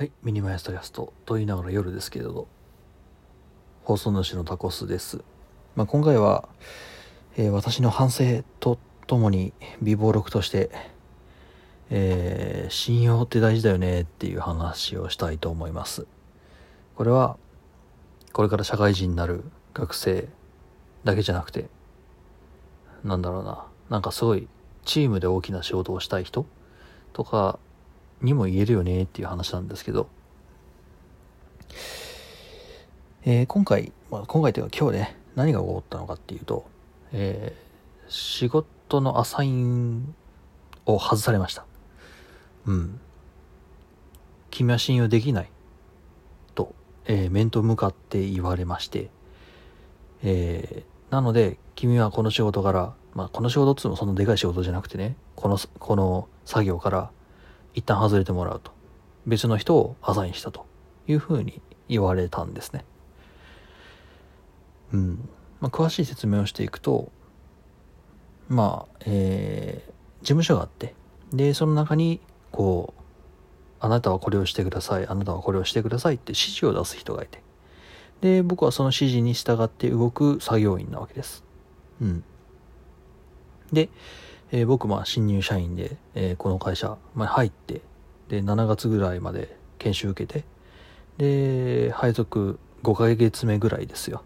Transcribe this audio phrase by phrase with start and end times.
[0.00, 2.48] はい、ミニマイストキャストと言いながら夜ですけれど、
[3.84, 5.22] 放送主のタコスです。
[5.76, 6.48] まあ、今回は、
[7.36, 9.52] えー私の反省とともに、
[9.82, 10.70] 微暴録として、
[11.90, 16.06] えー信用って大事だよねっていう話をしたいと思います。
[16.94, 17.36] これは、
[18.32, 19.44] これから社会人になる
[19.74, 20.30] 学生
[21.04, 21.68] だけじゃなくて、
[23.04, 24.48] なんだろうな、なんかすごい
[24.86, 26.46] チームで大きな仕事をしたい人
[27.12, 27.58] とか
[28.22, 30.08] にも言えるよねっていう話なんですけど、
[33.24, 36.64] えー今回、まあ、今回というか今日ね、何が起こったのかっていうと、
[37.12, 37.70] えー
[38.12, 40.16] 仕事のアサイン
[40.84, 41.64] を外されました。
[42.66, 43.00] うん。
[44.50, 45.50] 君は信用できない。
[46.56, 46.74] と、
[47.04, 49.10] えー面と向かって言われまして、
[50.24, 57.10] えーなので、君はこの仕事から、まあ、この仕事っつってもそのでかい仕事じゃなくてね、この、この作業から
[57.74, 58.72] 一旦外れてもらうと。
[59.26, 60.66] 別の人をアサインしたと
[61.06, 62.84] いうふうに言われたんですね。
[64.92, 65.28] うん。
[65.60, 67.12] まあ、詳しい説明をしていくと、
[68.48, 69.90] まあ、えー
[70.20, 70.94] 事務所があって、
[71.32, 72.20] で、その中に、
[72.52, 73.02] こう、
[73.80, 77.42] あなたはこれをしてください、あなたはこれをしてくださいって指示を出す人がいて、
[78.20, 81.42] で、僕はその指示に従って動く作業員なわけです。
[82.02, 82.24] うん。
[83.72, 83.88] で、
[84.52, 87.82] えー僕、まあ、新入社員で、えーこの会社、まあ、入って、
[88.28, 90.44] で、7月ぐらいまで研修受けて、
[91.18, 94.22] で、配属5ヶ月目ぐらいですよ。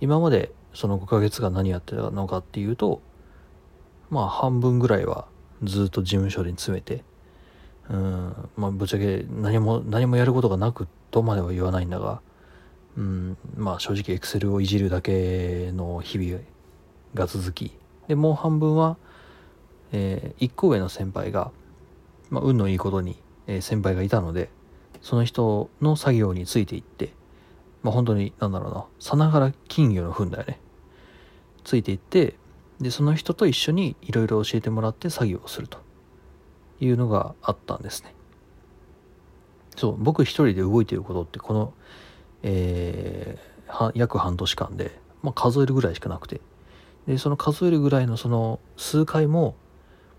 [0.00, 3.00] 今までその5ヶ月間何やってたのかっていうと、
[4.10, 5.26] まあ半分ぐらいは
[5.62, 7.02] ずっと事務所に詰めて、
[7.88, 12.20] うん、まあぶっちゃけ何も、何もやることがなくとまでは言わないんだが、
[12.96, 16.40] うん、まあ正直エクセルをいじるだけの日々
[17.14, 17.72] が続き、
[18.08, 18.98] で、もう半分は、
[19.96, 21.50] えー一個上の先輩が、
[22.28, 23.16] まあ運のいいことに、
[23.46, 24.50] えー先輩がいたので、
[25.00, 27.12] その人の作業についていって、
[27.82, 30.60] まあ本当に、なんだろうな、さながら金魚の糞だよね。
[31.64, 32.34] ついていって、
[32.80, 35.78] で、その人と一緒にいろいろ教えてもらって作業をすると
[36.80, 38.14] いうのがあったんですね。
[39.76, 41.72] そう、僕一人で動いていることって、この、
[42.42, 46.40] えーは約半年間で、まあ数えるぐらいしかなくて、
[47.08, 49.56] で、その数えるぐらいのその数回も、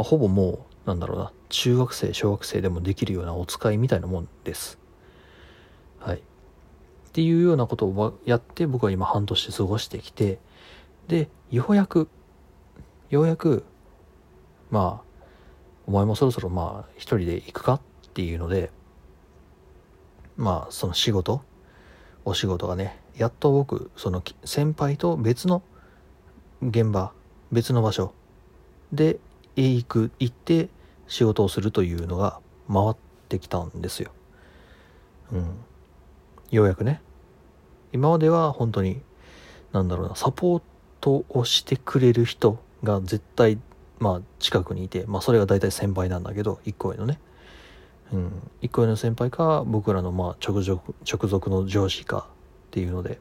[0.00, 4.78] まあ、ほぼもう、なんだろうな、中学生、小学生でもできるようなお使いみたいなもんです。
[5.98, 6.16] はい。
[6.16, 6.20] っ
[7.12, 10.38] ていうようなことをやって僕は今半年過ごしてきて
[11.08, 12.08] でようやく
[13.10, 13.64] ようやく
[14.70, 15.24] まあ
[15.88, 17.80] お前もそろそろまあ一人で行くかっ
[18.14, 18.70] ていうので
[20.36, 21.42] まあその仕事
[22.24, 25.64] お仕事がねやっと僕その先輩と別の
[26.62, 27.12] 現場
[27.50, 28.14] 別の場所
[28.92, 29.18] で
[29.62, 30.68] 行く行って
[31.06, 32.96] 仕事をするというのが回っ
[33.28, 34.12] てきたんですよ。
[35.32, 35.56] うん。
[36.50, 37.00] ようやくね。
[37.92, 39.02] 今までは本当に、
[39.72, 40.62] なんだろうな、サポー
[41.00, 43.58] トをしてくれる人が絶対、
[43.98, 47.20] まあ近くにいて、まあそれが大体先輩なんだけど、一個上のね。
[48.12, 48.50] うん。
[48.62, 52.28] 一個上の先輩か、僕らのまあ直属、直属の上司か
[52.68, 53.20] っていうので、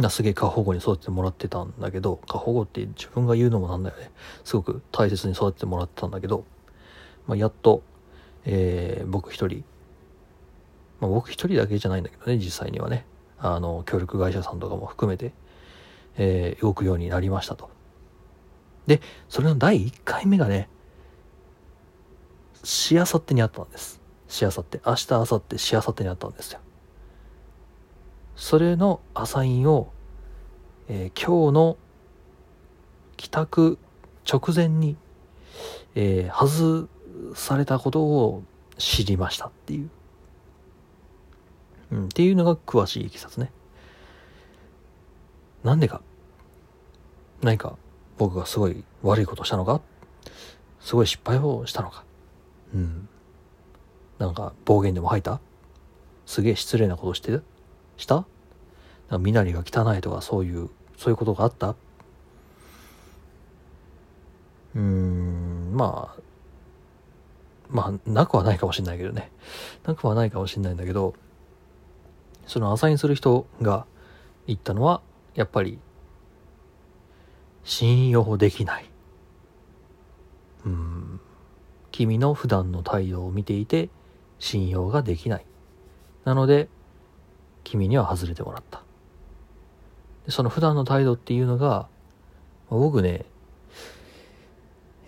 [0.00, 4.10] なすげえ過保護に育ててもらってたんだけど、過保護って自分が言うのもなんだよね。
[4.44, 6.44] すごく大切に育ててもらってたんだけど、
[7.26, 7.82] まあやっと、
[8.44, 9.64] えー僕一人、
[11.00, 13.06] まあ、僕一人だけじゃないんだけどね、実際にはね。
[13.38, 15.32] あの、協力会社さんとかも含めて、
[16.16, 17.70] えー動くようになりましたと。
[18.86, 20.68] で、それの第1回目がね、
[22.64, 24.00] しあさってにあったんです。
[24.28, 24.80] しあさって。
[24.86, 26.60] 明日、明後日、しあさってにあったんですよ。
[28.40, 29.92] それのアサインを、
[30.88, 31.76] えー今日の
[33.18, 33.78] 帰宅
[34.26, 34.96] 直前に、
[35.94, 36.88] えー外
[37.34, 38.42] されたことを
[38.78, 39.90] 知りましたっていう。
[41.92, 43.52] うん、っていうのが詳しいいきさつね。
[45.62, 46.00] なんでか。
[47.42, 47.76] 何か
[48.16, 49.82] 僕がすごい悪いことしたのか
[50.80, 52.04] すごい失敗をしたのか
[52.74, 53.06] うん。
[54.18, 55.40] なんか暴言でも吐いた？
[56.24, 57.40] すげえ失礼なことして
[58.00, 58.24] した？
[59.18, 61.74] 身なりが汚いとかそういう、そういうことがあった？
[64.74, 66.22] うん、まあ、
[67.68, 69.30] まあ、なくはないかもしれないけどね。
[69.84, 71.14] なくはないかもしれないんだけど、
[72.46, 73.86] そのアサインする人が
[74.46, 75.02] 言ったのは、
[75.34, 75.78] やっぱり、
[77.62, 78.86] 信用できない。
[80.64, 81.20] うん。
[81.90, 83.88] 君の普段の態度を見ていて、
[84.38, 85.46] 信用ができない。
[86.24, 86.68] なので、
[87.64, 88.82] 君には外れてもらった。
[90.26, 91.88] でその普段の態度っていうのが、
[92.68, 93.24] 僕ね、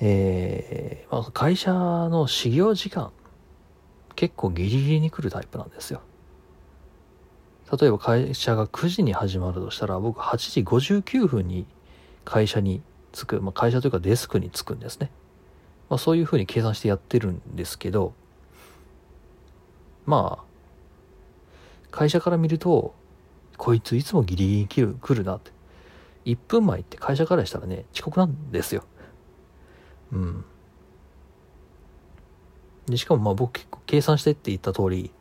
[0.01, 3.13] えーまあ、会社の始業時間、
[4.15, 6.01] 結構ギリギリに来るタイプなんですよ
[7.81, 11.67] 例えば会社が9時に始まるとしたら僕8時59分に
[12.25, 12.83] 会社に
[13.13, 15.11] 着く、まあ、会社というかデスクに着くんですね、
[15.89, 18.15] まあ、そういうふうに計算してやってるんですけど
[20.05, 20.52] まあ
[21.93, 22.95] 会社から見ると
[23.57, 25.53] こいついつもギリギリ来る来るなって
[26.25, 28.85] 1分前って会社からしたらね遅刻なんですよ
[30.11, 30.45] うん
[32.87, 35.13] でしかもまあ僕結構計算してって言った通り、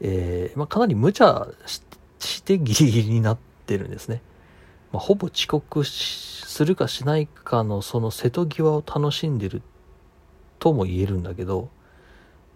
[0.00, 1.48] えーまあ、かなり無茶
[2.18, 4.22] してギリギリになってるんですね。
[4.92, 9.62] まあ、ほぼ遅刻するかしないかのその瀬戸際を楽しんでる
[10.58, 11.70] とも言えるんだけど、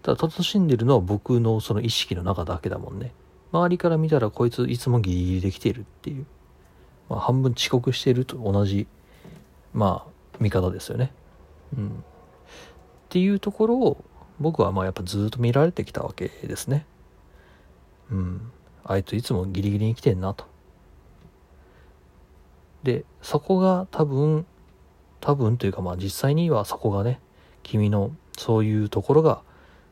[0.03, 3.11] ただ楽しんでるのは僕のその意識の中だけだもんね。
[3.51, 6.25] 周りから見たらこいついつもギリギリできているっていう。
[7.09, 8.87] まあ、半分遅刻していると同じ、
[9.73, 11.13] まあ、見方ですよね。
[11.77, 11.87] うん。
[11.87, 11.91] っ
[13.09, 14.03] ていうところを、
[14.39, 16.85] 僕はまあやっぱずっと見られてきたわけですね。
[18.11, 18.51] うん。
[18.83, 20.45] あいついつもギリギリに来てんなと。
[22.83, 24.45] で、そこが多分、
[25.19, 27.19] 多分というかまあ実際にはそこがね、
[27.63, 29.41] 君のそういうところが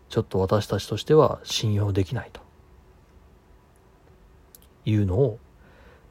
[0.10, 2.42] ちょっと私たちとしては信用できないと
[4.86, 5.40] いうのを、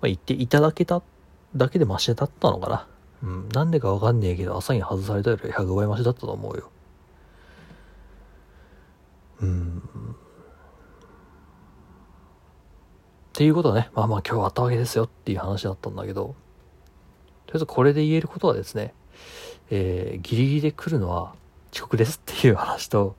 [0.00, 1.02] まあ、言っていただけた
[1.56, 2.86] だけでマシだったのかな。
[3.22, 3.48] うん。
[3.50, 6.70] なんでかわかんねえけど朝に外されたより100倍マシだったと思うよ。
[9.40, 9.82] うん
[13.34, 16.36] っていうことはね、まあまあ今日あったわけですよっていう話だったんだけど、
[17.46, 18.94] とりあえずこれで言えることはですね、
[19.70, 21.34] えー、ギリギリで来るのは
[21.72, 23.16] 遅刻ですっていう話と、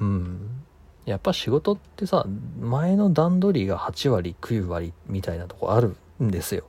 [0.00, 0.64] うん、
[1.08, 2.26] やっぱ仕事ってさ、
[2.60, 6.64] 前の段取りが8割、9割みたいなとこあるんですよ、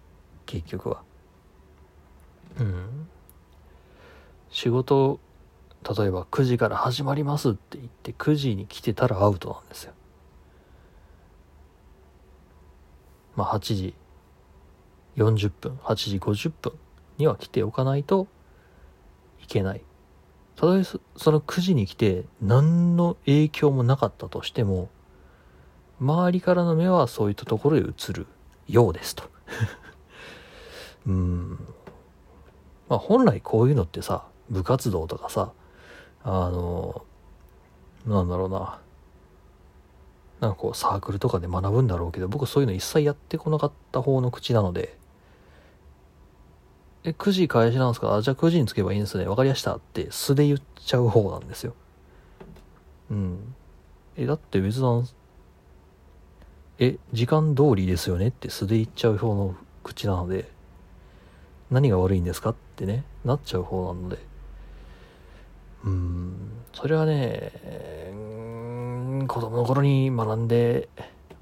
[0.45, 1.01] 結局は。
[2.59, 3.07] うん。
[4.49, 5.19] 仕事
[5.97, 9.93] 例えば9時から始まりますって言って9時に来てたらアウトなんですよ。
[13.35, 13.93] まあ8時
[15.15, 16.73] 40分、8時50分
[17.17, 18.27] には来ておかないと
[19.41, 19.81] いけない。
[20.59, 20.99] たとえそ
[21.31, 24.89] の9時に来て何の影響もなかったとしても、
[26.01, 28.27] 周りからの目はそういったところへ移る
[28.67, 29.23] ようですと。
[31.07, 31.49] うん。
[32.89, 35.53] まあ本来こういうのってさ、部活動とかさ、
[36.25, 37.05] あの、
[38.05, 38.79] なんだろうな。
[40.41, 44.97] なんかこうサークルとかで学ぶんだろうけど、僕そういうの一切やってこなかった方の口なので、
[47.03, 48.15] え、9時開始なんですか？
[48.15, 49.25] あ、じゃあ9時に着けばいいんですね。
[49.25, 51.73] わかりましたって素で言っちゃう方なんですよ。
[53.09, 53.55] うん。
[54.17, 55.07] え、だって別段、
[56.77, 60.49] え、時間通りですよねって素で言っちゃう方の口なので、
[61.71, 64.17] 何が悪いんですかってね、なっちゃう方なので、
[65.85, 67.53] うん、それはね、
[69.27, 70.89] 子供の頃に学んで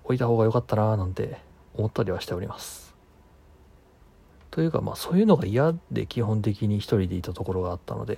[0.03, 1.39] おいた方が良かったなぁなんて
[1.75, 2.86] 思ったりはしております。
[4.57, 8.17] というかまあそういうのが嫌で基本的に一人でいたところがあったので、い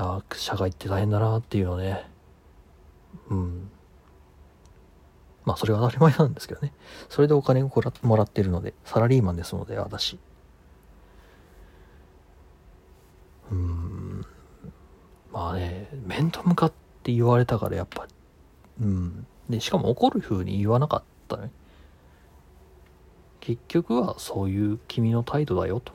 [0.00, 2.08] や社会って大変だなっていうのね、
[3.28, 3.70] うん。
[5.44, 6.72] まあそれは当たり前なんですけどね。
[7.10, 7.70] それでお金を
[8.00, 10.18] もらってるので、サラリーマンですので、私。
[13.50, 14.24] うん。
[15.34, 18.08] まあね、面と向かって言われたからやっぱ、
[18.80, 19.26] うん。
[19.50, 21.50] で、しかも怒る風に言わなかったね。
[23.40, 25.92] 結局はそういう君の態度だよと。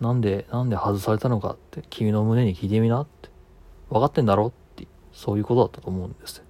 [0.00, 3.30] なんで、なんで外されたのかって君の胸に聞いてみなって。
[3.88, 6.42] 分かってんだろって、そういうことだったと思うんです。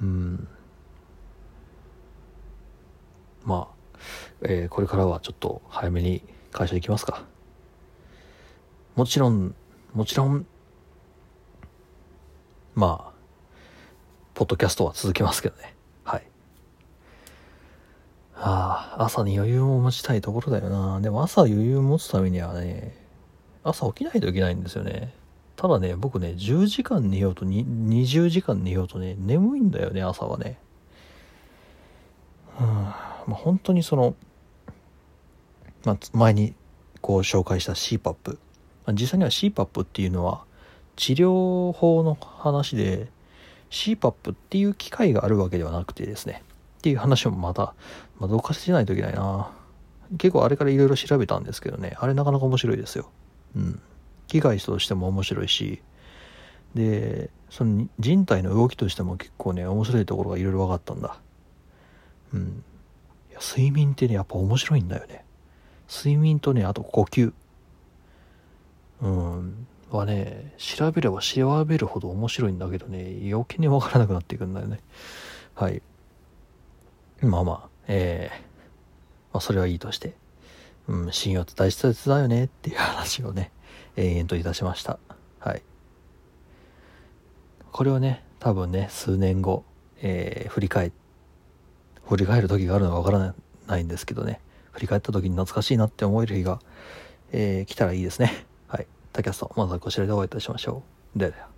[0.00, 0.48] うん。
[3.44, 3.98] まあ、
[4.42, 7.24] えー、これからはちょっと早めに会社行きますか。
[8.94, 9.54] もちろん、
[9.94, 10.46] もちろん、
[12.74, 13.12] まあ、
[14.34, 15.74] ポッドキャストは続けますけどね。
[18.44, 21.00] ああ、朝に余裕を持ちたいところだよな。
[21.00, 22.92] でも朝余裕を持つためにはね、
[23.62, 25.14] 朝起きないといけないんですよね。
[25.54, 30.58] ただね、僕ね、10時間寝ようと20時間寝ようとね、眠いんだよね、朝はね。
[32.60, 32.66] うん。
[32.66, 32.96] ま
[33.28, 34.16] あ、本当にその、
[35.84, 36.54] まあ、前に
[37.00, 38.38] こう紹介した CPAP。
[38.92, 40.42] 実際には CPAP っていうのは
[40.96, 43.08] 治療法の話で
[43.70, 46.42] CPAP っていう機械があるわけではなくてですね
[46.82, 47.74] っていう話もまた、
[48.18, 49.52] まあ、どかしてないといけないな。
[50.18, 51.96] 結構あれからいろいろ調べたんですけどね。
[52.00, 53.08] あれなかなか面白いですよ。
[53.54, 53.80] うん。
[54.26, 55.80] 機械としても面白いし。
[56.74, 61.16] でその人体の動きとしても結構ね面白いところがいろいろ分かったんだ。
[62.34, 62.64] うん。
[63.30, 65.24] いや睡眠ってねやっぱ面白いんだよね。
[65.88, 67.32] 睡眠とねあと呼吸。
[69.02, 69.66] うん。
[69.92, 74.80] はね、調べれば調べるほど面白いんだけどね、余計にわからなくなっていくんだよね。
[75.54, 75.82] はい。
[77.22, 78.36] まあまあ、えー、
[79.32, 80.14] まあそれはいいとして、
[80.88, 83.50] うん、信用って大切だよねっていう話をね、
[83.96, 84.98] 延々といたしました。
[85.38, 85.62] はい。
[87.70, 89.64] これをね、多分ね、数年後、
[90.00, 90.92] えー、振り返、
[92.08, 93.34] 振り返る時があるのかわから
[93.66, 94.40] ないんですけどね、
[94.72, 96.60] 振り返った時に懐かしいなって思える日が、
[97.32, 98.46] えー、来たらいいですね。
[98.66, 98.86] はい。
[99.12, 100.82] tacast、まずはこちらでお会いいたしましょ
[101.14, 101.18] う。
[101.18, 101.51] ではでは。